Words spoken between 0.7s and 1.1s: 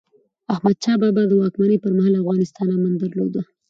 شاه